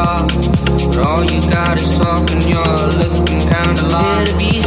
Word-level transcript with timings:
but 0.00 0.98
all 0.98 1.24
you 1.24 1.40
got 1.50 1.80
is 1.80 1.98
talk, 1.98 2.30
and 2.30 2.42
you're 2.44 2.86
looking 3.00 3.40
kinda 3.40 3.88
lost. 3.88 4.59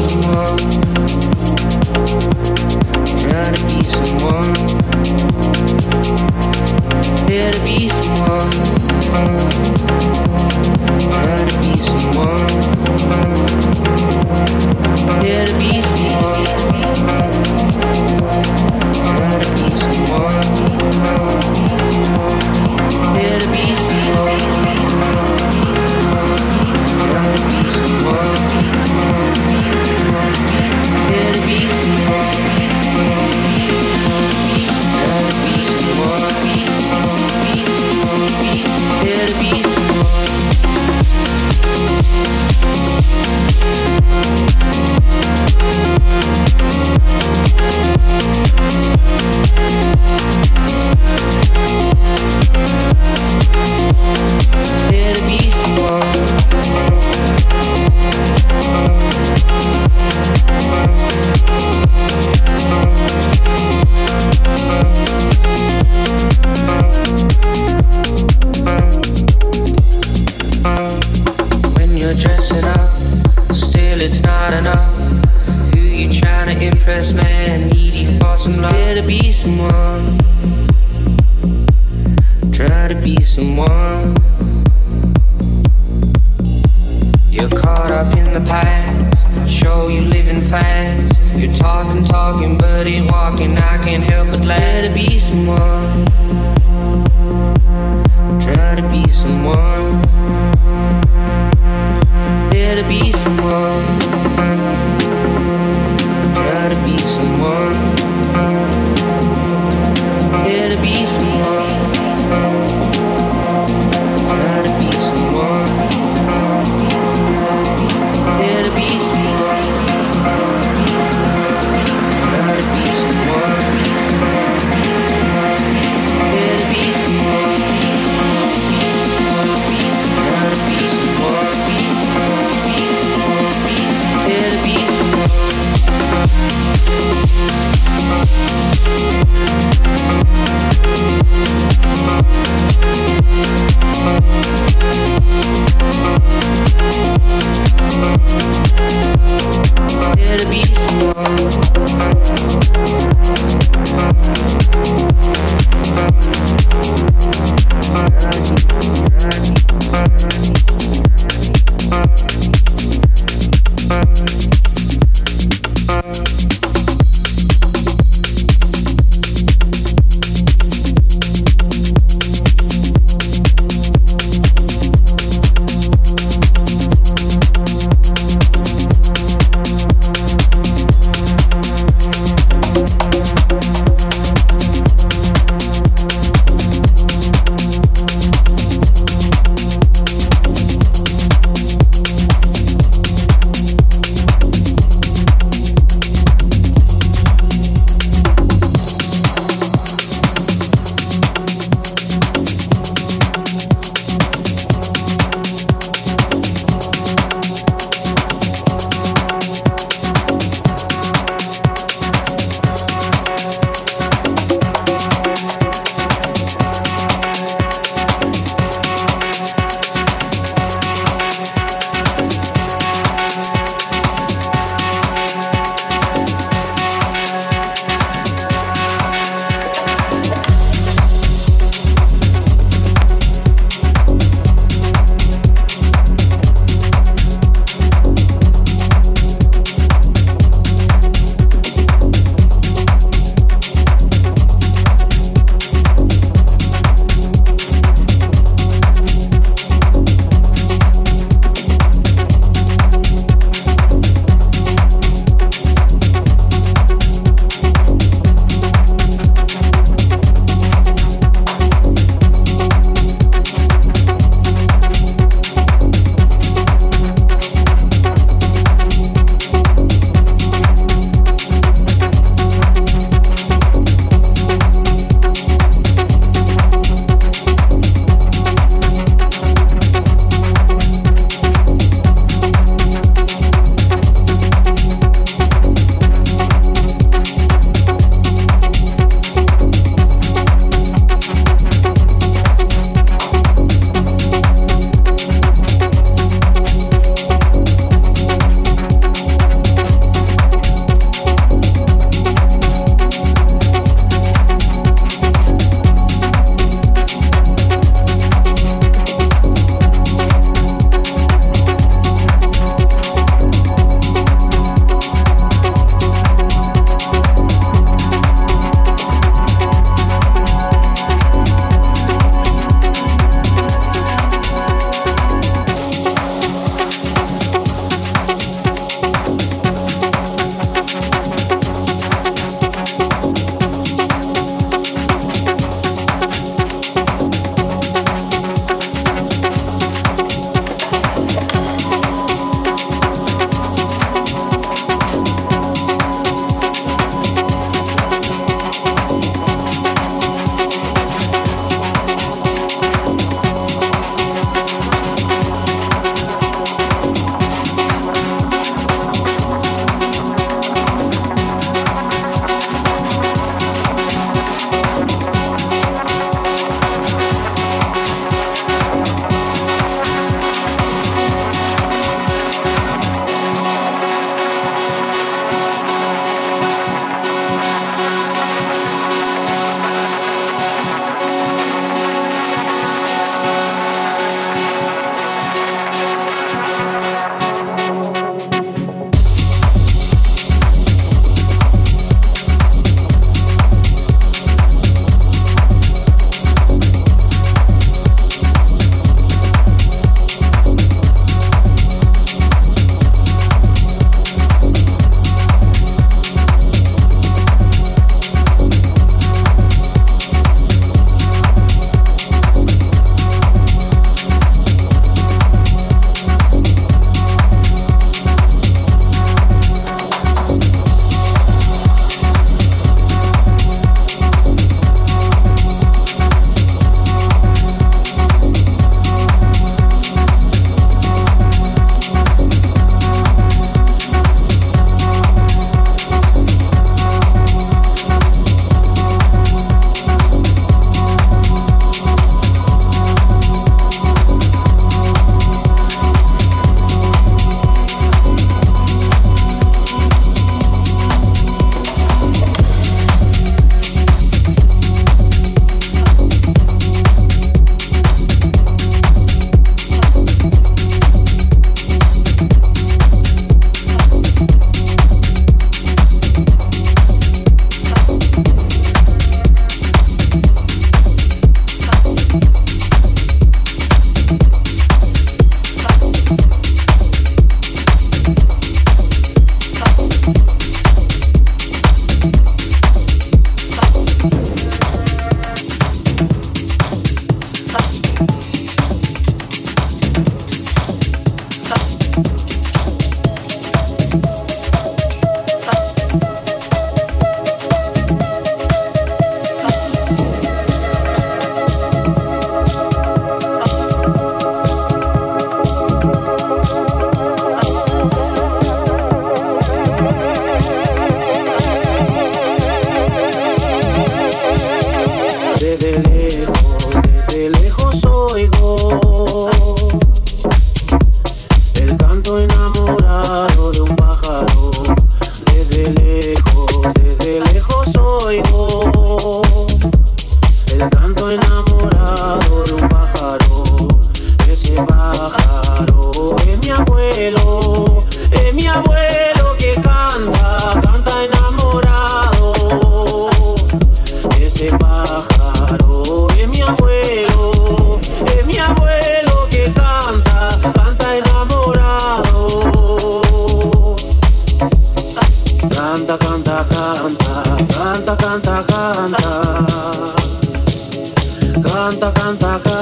canta, 562.11 562.59
canta. 562.59 562.72